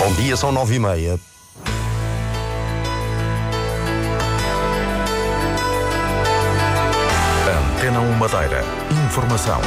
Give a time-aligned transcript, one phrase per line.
[0.00, 1.20] Bom dia, são nove e meia.
[7.76, 8.64] Antena 1 Madeira.
[9.04, 9.60] Informação.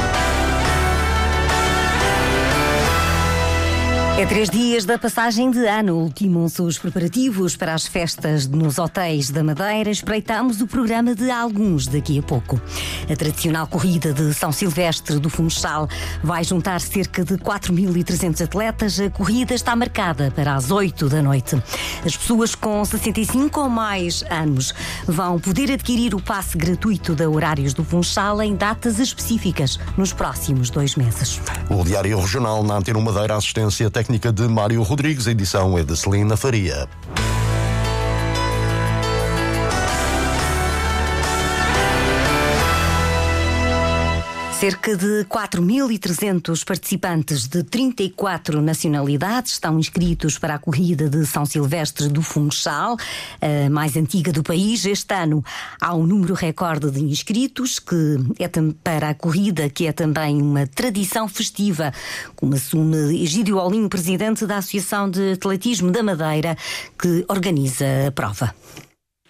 [4.16, 5.96] É três dias da passagem de ano.
[5.96, 9.90] Ultimam-se os preparativos para as festas nos hotéis da Madeira.
[9.90, 12.60] Espreitamos o programa de alguns daqui a pouco.
[13.10, 15.88] A tradicional corrida de São Silvestre do Funchal
[16.22, 19.00] vai juntar cerca de 4.300 atletas.
[19.00, 21.60] A corrida está marcada para as 8 da noite.
[22.06, 24.72] As pessoas com 65 ou mais anos
[25.08, 30.70] vão poder adquirir o passe gratuito da Horários do Funchal em datas específicas nos próximos
[30.70, 31.40] dois meses.
[31.68, 35.78] O Diário Regional na Antena 1 Madeira, assistência técnica técnica de Mário Rodrigues, a edição
[35.78, 36.86] é de Celina Faria.
[44.64, 52.08] Cerca de 4.300 participantes de 34 nacionalidades estão inscritos para a corrida de São Silvestre
[52.08, 52.96] do Funchal,
[53.42, 54.86] a mais antiga do país.
[54.86, 55.44] Este ano
[55.78, 58.48] há um número recorde de inscritos que é
[58.82, 61.92] para a corrida, que é também uma tradição festiva,
[62.34, 66.56] como assume Egídio Olinho, presidente da Associação de Atletismo da Madeira,
[66.98, 68.54] que organiza a prova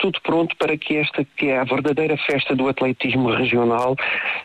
[0.05, 3.97] tudo pronto para que esta, que é a verdadeira festa do atletismo regional,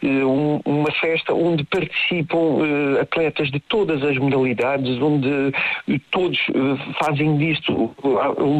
[0.02, 5.28] eh, uma festa onde participam eh, atletas de todas as modalidades, onde
[5.90, 6.40] eh, todos
[7.04, 7.94] fazem disto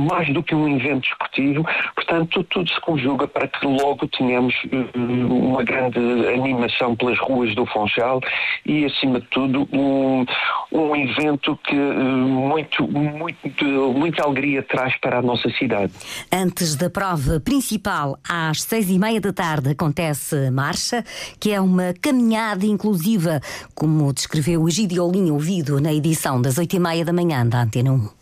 [0.10, 4.54] mais do que um evento esportivo, portanto tudo se conjuga para que logo tenhamos
[4.94, 6.00] uma grande
[6.34, 8.20] animação pelas ruas do Funchal
[8.66, 10.26] e acima de tudo um,
[10.72, 15.94] um evento que muito, muito, muita alegria traz para a nossa cidade.
[16.32, 21.04] Antes da prova principal, às seis e meia da tarde, acontece a marcha,
[21.40, 23.40] que é uma caminhada inclusiva,
[23.76, 24.66] como descreveu o
[25.08, 28.20] Olinho ouvido na edição das oito e meia da manhã da Antena 1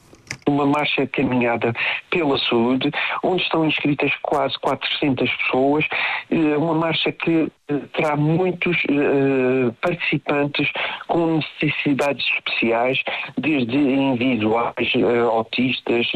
[0.48, 1.74] uma marcha caminhada
[2.10, 2.92] pela saúde,
[3.24, 5.86] onde estão inscritas quase 400 pessoas,
[6.30, 10.72] eh, uma marcha que eh, terá muitos uh, participantes
[11.08, 13.04] com necessidades especiais,
[13.38, 14.94] desde individuais,
[15.30, 16.08] autistas,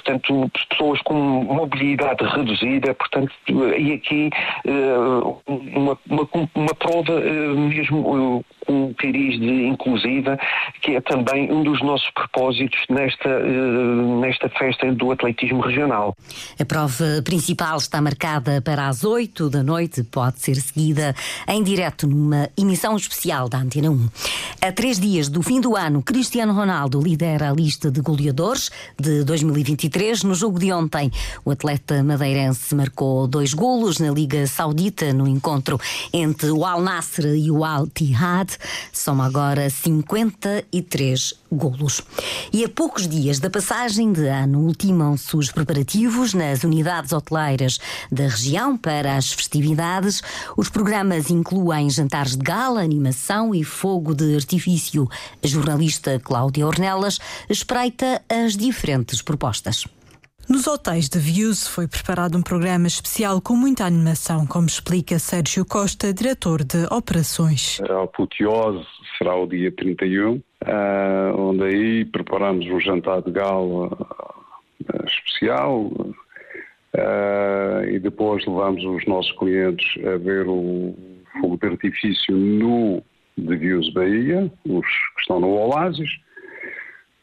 [0.00, 4.30] portanto, pessoas com mobilidade reduzida, portanto, e aqui
[4.64, 4.96] eh,
[5.46, 10.38] uma, uma, uma prova eh, mesmo eh, com um cariz de inclusiva,
[10.82, 13.40] que é também um dos nossos propósitos nesta,
[14.20, 16.14] nesta festa do atletismo regional.
[16.58, 21.14] A prova principal está marcada para as 8 da noite, pode ser seguida
[21.48, 24.08] em direto numa emissão especial da Antena 1.
[24.62, 29.24] A três dias do fim do ano, Cristiano Ronaldo lidera a lista de goleadores de
[29.24, 30.22] 2023 23.
[30.22, 31.10] No jogo de ontem,
[31.44, 35.78] o atleta madeirense marcou dois golos na Liga Saudita no encontro
[36.12, 38.48] entre o Al Nasser e o Al Tihad.
[38.92, 42.02] Soma agora 53 golos.
[42.52, 47.78] E a poucos dias da passagem de ano, ultimam-se os preparativos nas unidades hoteleiras
[48.10, 50.22] da região para as festividades.
[50.56, 55.08] Os programas incluem jantares de gala, animação e fogo de artifício.
[55.42, 57.18] A jornalista Cláudia Ornelas
[57.48, 59.79] espreita as diferentes propostas.
[60.50, 65.64] Nos hotéis de Views foi preparado um programa especial com muita animação, como explica Sérgio
[65.64, 67.80] Costa, diretor de operações.
[67.88, 68.84] A apoteose
[69.16, 75.82] será o dia 31, uh, ah, onde aí preparamos um jantar de gala uh, especial
[75.84, 76.10] uh,
[77.88, 80.96] e depois levamos os nossos clientes a ver o
[81.40, 83.00] fogo de artifício no
[83.38, 84.84] de Views Bahia, os
[85.14, 86.10] que estão no Oasis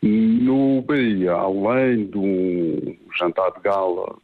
[0.02, 4.16] no Bahia, além do jantar de gala,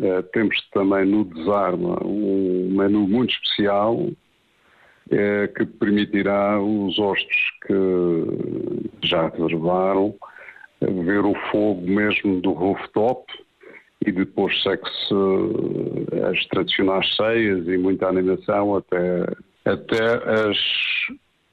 [0.00, 4.08] eh, temos também no Desarma um menu muito especial
[5.10, 10.14] eh, que permitirá os hóspedes que já reservaram
[10.80, 13.26] ver o fogo mesmo do rooftop
[14.06, 15.14] e depois segue-se
[16.24, 19.26] as tradicionais ceias e muita animação até,
[19.64, 20.04] até
[20.48, 20.56] as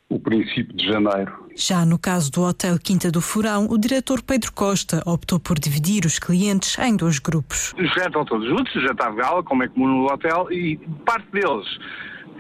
[0.10, 1.48] o princípio de janeiro.
[1.56, 6.06] Já no caso do Hotel Quinta do Furão, o diretor Pedro Costa optou por dividir
[6.06, 7.74] os clientes em dois grupos.
[7.96, 11.68] Jantam todos juntos, jantar de gala, como é comum no hotel, e parte deles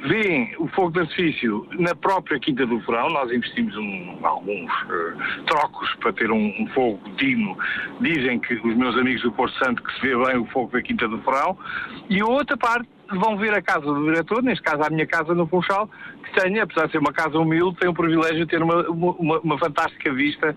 [0.05, 3.09] vêem o fogo de artifício na própria Quinta do Furão.
[3.09, 7.57] Nós investimos um, alguns uh, trocos para ter um, um, fogo digno.
[7.99, 10.81] Dizem que os meus amigos do Porto Santo que se vê bem o fogo da
[10.81, 11.57] Quinta do Furão.
[12.09, 15.33] E a outra parte vão ver a casa do diretor, neste caso a minha casa
[15.33, 15.89] no Funchal,
[16.23, 19.39] que tem, apesar de ser uma casa humilde, tem o privilégio de ter uma, uma,
[19.39, 20.55] uma fantástica vista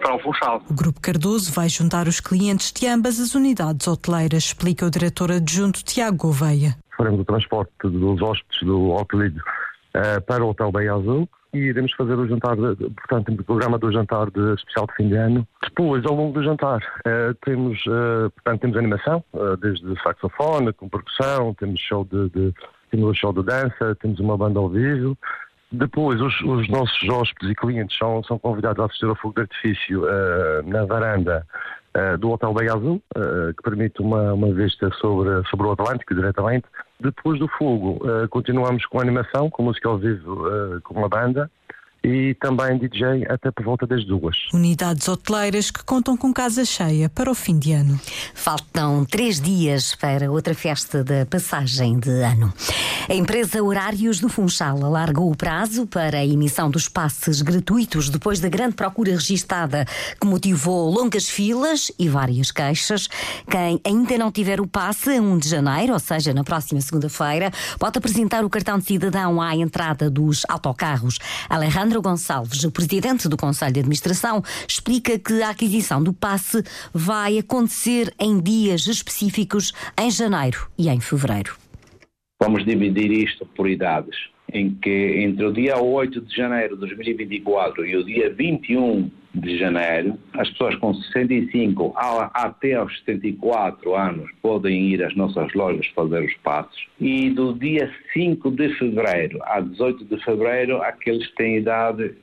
[0.00, 0.62] para o Funchal.
[0.68, 5.30] O Grupo Cardoso vai juntar os clientes de ambas as unidades hoteleiras, explica o diretor
[5.32, 6.76] adjunto Tiago Gouveia.
[6.96, 11.92] Faremos o transporte dos hóspedes do Hotel uh, para o Hotel Bem Azul e iremos
[11.92, 15.16] fazer o jantar, de, portanto, temos o programa do jantar de especial de fim de
[15.16, 15.46] ano.
[15.62, 20.88] Depois, ao longo do jantar, uh, temos, uh, portanto, temos animação, uh, desde saxofone, com
[20.88, 22.54] percussão, temos show de, de,
[22.90, 25.16] temos show de dança, temos uma banda ao vivo.
[25.72, 29.40] Depois, os, os nossos hóspedes e clientes são, são convidados a assistir ao fogo de
[29.42, 30.02] artifício
[30.64, 31.44] na varanda
[32.18, 33.02] do Hotel Bem Azul,
[33.56, 36.66] que permite uma, uma vista sobre, sobre o Atlântico diretamente.
[36.98, 41.08] Depois do fogo, uh, continuamos com a animação, com música ao vivo, uh, com uma
[41.08, 41.50] banda
[42.06, 44.36] e também DJ até por volta das duas.
[44.54, 48.00] Unidades hoteleiras que contam com casa cheia para o fim de ano.
[48.32, 52.54] Faltam três dias para outra festa da passagem de ano.
[53.08, 58.38] A empresa Horários do Funchal alargou o prazo para a emissão dos passes gratuitos depois
[58.38, 59.84] da grande procura registada
[60.20, 63.08] que motivou longas filas e várias queixas.
[63.50, 67.50] Quem ainda não tiver o passe a 1 de janeiro, ou seja, na próxima segunda-feira,
[67.80, 71.18] pode apresentar o cartão de cidadão à entrada dos autocarros.
[71.48, 76.62] Alejandro Gonçalves, o presidente do Conselho de Administração, explica que a aquisição do passe
[76.92, 81.56] vai acontecer em dias específicos em janeiro e em fevereiro.
[82.40, 84.16] Vamos dividir isto por idades,
[84.52, 89.58] em que entre o dia 8 de janeiro de 2024 e o dia 21 de
[89.58, 96.24] janeiro, as pessoas com 65 até aos 74 anos podem ir às nossas lojas fazer
[96.24, 96.86] os passos.
[96.98, 102.14] E do dia 5 de fevereiro a 18 de fevereiro, aqueles que têm idade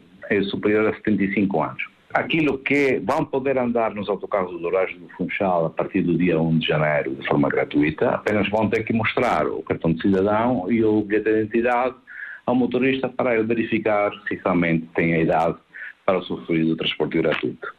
[0.49, 5.65] superior a 75 anos aquilo que vão poder andar nos autocarros do Horário do Funchal
[5.65, 9.47] a partir do dia 1 de janeiro de forma gratuita, apenas vão ter que mostrar
[9.47, 11.95] o cartão de cidadão e o bilhete de identidade
[12.45, 15.57] ao motorista para ele verificar se realmente tem a idade
[16.05, 17.73] para usufruir do transporte gratuito.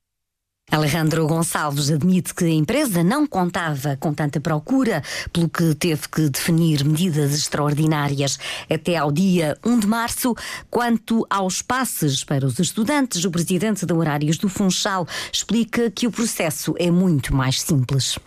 [0.71, 5.03] Alejandro Gonçalves admite que a empresa não contava com tanta procura,
[5.33, 8.39] pelo que teve que definir medidas extraordinárias
[8.69, 10.35] até ao dia 1 de março.
[10.71, 16.11] Quanto aos passes para os estudantes, o presidente da Horários do Funchal explica que o
[16.11, 18.19] processo é muito mais simples.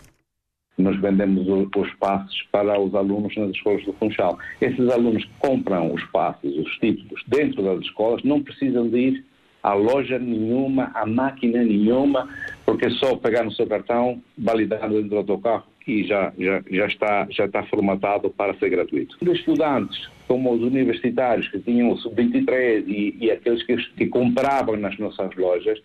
[0.78, 4.38] Nós vendemos os passes para os alunos nas escolas do Funchal.
[4.60, 9.24] Esses alunos que compram os passes, os títulos, dentro das escolas, não precisam de ir
[9.62, 12.28] a loja nenhuma, a máquina nenhuma,
[12.64, 16.86] porque é só pegar no seu cartão, validar dentro do autocarro e já, já, já,
[16.86, 19.16] está, já está formatado para ser gratuito.
[19.20, 24.76] Os estudantes, como os universitários que tinham o sub-23 e, e, aqueles que, que compravam
[24.76, 25.80] nas nossas lojas,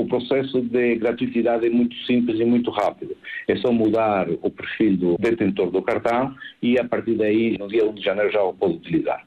[0.00, 3.16] o processo de gratuidade é muito simples e muito rápido.
[3.48, 7.86] É só mudar o perfil do detentor do cartão e a partir daí, no dia
[7.86, 9.24] 1 de janeiro, já o pode utilizar.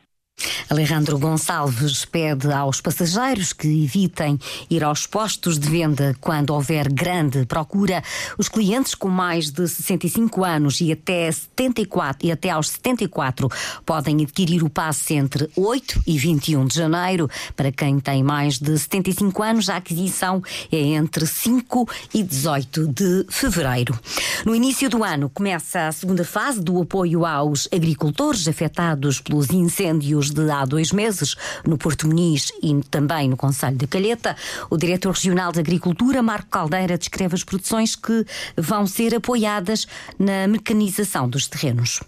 [0.70, 4.40] Alejandro Gonçalves pede aos passageiros que evitem
[4.70, 8.04] ir aos postos de venda quando houver grande procura.
[8.38, 13.50] Os clientes com mais de 65 anos e até 74 e até aos 74
[13.86, 17.30] podem adquirir o passe entre 8 e 21 de janeiro.
[17.56, 20.42] Para quem tem mais de 75 anos, a aquisição
[20.72, 23.98] é entre 5 e 18 de fevereiro.
[24.46, 30.29] No início do ano começa a segunda fase do apoio aos agricultores afetados pelos incêndios
[30.34, 31.36] de há dois meses
[31.66, 34.36] no Porto Muniz e também no Conselho de Calheta.
[34.70, 38.26] O diretor regional de Agricultura, Marco Caldeira, descreve as produções que
[38.58, 39.88] vão ser apoiadas
[40.18, 42.00] na mecanização dos terrenos.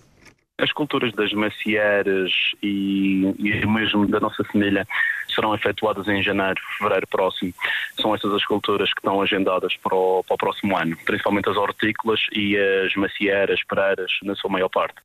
[0.59, 2.31] As culturas das macieiras
[2.61, 4.87] e, e mesmo da nossa família
[5.33, 7.53] serão efetuadas em janeiro, fevereiro próximo.
[7.99, 11.57] São essas as culturas que estão agendadas para o, para o próximo ano, principalmente as
[11.57, 14.95] hortícolas e as macieiras, pereiras, na sua maior parte.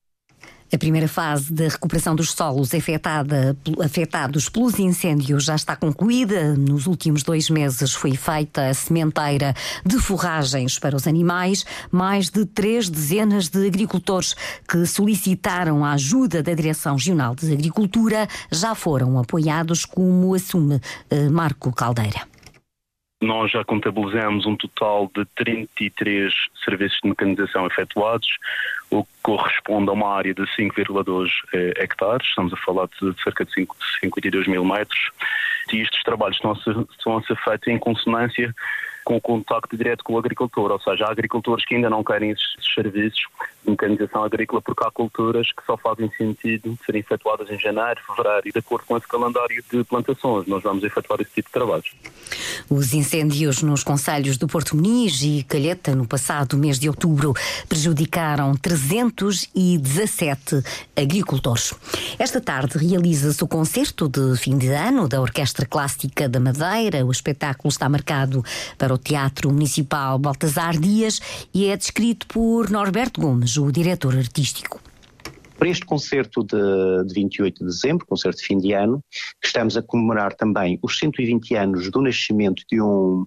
[0.72, 6.54] A primeira fase da recuperação dos solos afetada, afetados pelos incêndios já está concluída.
[6.54, 9.54] Nos últimos dois meses foi feita a sementeira
[9.84, 11.64] de forragens para os animais.
[11.90, 14.34] Mais de três dezenas de agricultores
[14.68, 20.80] que solicitaram a ajuda da Direção Regional de Agricultura já foram apoiados, como assume
[21.10, 22.35] eh, Marco Caldeira.
[23.20, 26.32] Nós já contabilizamos um total de 33
[26.62, 28.28] serviços de mecanização efetuados,
[28.90, 33.44] o que corresponde a uma área de 5,2 eh, hectares, estamos a falar de cerca
[33.44, 35.10] de 5, 52 mil metros,
[35.72, 38.54] e estes trabalhos estão a ser, estão a ser feitos em consonância
[39.06, 42.56] com contacto direto com o agricultor, ou seja, há agricultores que ainda não querem esses
[42.74, 43.20] serviços
[43.64, 48.48] de mecanização agrícola porque há culturas que só fazem sentido serem efetuadas em janeiro, fevereiro
[48.48, 50.48] e de acordo com esse calendário de plantações.
[50.48, 51.94] Nós vamos efetuar esse tipo de trabalhos.
[52.68, 57.32] Os incêndios nos conselhos do Porto Muniz e Calheta no passado mês de outubro
[57.68, 60.64] prejudicaram 317
[60.96, 61.72] agricultores.
[62.18, 67.06] Esta tarde realiza-se o concerto de fim de ano da Orquestra Clássica da Madeira.
[67.06, 68.42] O espetáculo está marcado
[68.76, 71.20] para o Teatro Municipal Baltasar Dias
[71.52, 74.85] e é descrito por Norberto Gomes, o diretor artístico.
[75.58, 79.02] Para este concerto de, de 28 de dezembro, concerto de fim de ano,
[79.42, 83.24] estamos a comemorar também os 120 anos do nascimento de um,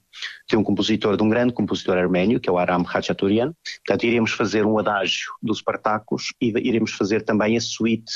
[0.47, 3.53] de um compositor, de um grande compositor arménio, que é o Aram Khachaturian.
[3.85, 8.13] Portanto, iremos fazer um adágio dos Spartacus e iremos fazer também a suíte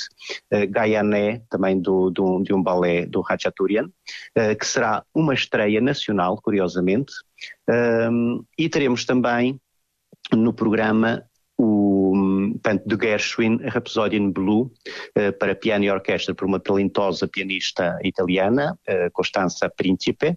[0.53, 5.81] uh, Gaiané, também do, do, de um balé do Khachaturian, uh, que será uma estreia
[5.81, 7.13] nacional, curiosamente.
[7.67, 9.59] Um, e teremos também
[10.31, 11.23] no programa
[12.63, 14.71] portanto, de Gershwin, Rhapsody in Blue,
[15.17, 20.35] uh, para piano e orquestra por uma talentosa pianista italiana, uh, Costanza Principe.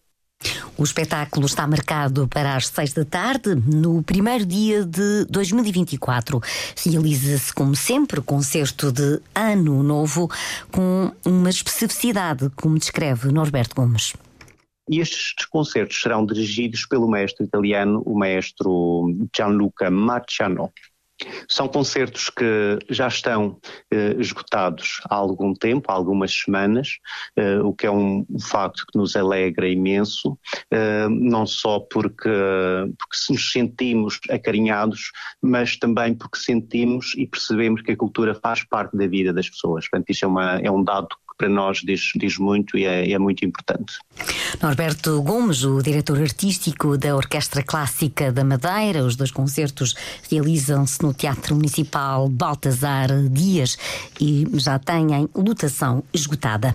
[0.76, 6.38] O espetáculo está marcado para as seis da tarde, no primeiro dia de 2024.
[6.84, 10.28] Realiza-se, como sempre, concerto de Ano Novo,
[10.70, 14.12] com uma especificidade, como descreve Norberto Gomes.
[14.88, 20.70] E estes concertos serão dirigidos pelo mestre italiano, o maestro Gianluca Marciano.
[21.48, 23.58] São concertos que já estão
[23.90, 26.98] eh, esgotados há algum tempo, há algumas semanas,
[27.36, 30.38] eh, o que é um facto que nos alegra imenso,
[30.70, 37.92] eh, não só porque, porque nos sentimos acarinhados, mas também porque sentimos e percebemos que
[37.92, 39.88] a cultura faz parte da vida das pessoas.
[39.88, 43.18] Portanto, isso é, uma, é um dado para nós diz, diz muito e é, é,
[43.18, 43.98] muito importante.
[44.62, 49.94] Norberto Gomes, o diretor artístico da Orquestra Clássica da Madeira, os dois concertos
[50.30, 53.76] realizam-se no Teatro Municipal Baltasar Dias
[54.20, 56.74] e já têm lotação esgotada.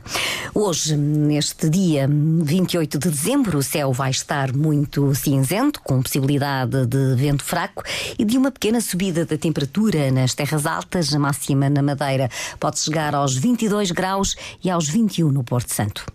[0.54, 7.16] Hoje, neste dia 28 de dezembro, o céu vai estar muito cinzento, com possibilidade de
[7.16, 7.84] vento fraco
[8.18, 11.14] e de uma pequena subida da temperatura nas terras altas.
[11.14, 16.06] A máxima na Madeira pode chegar aos 22 graus e aos 21 no Porto Santo.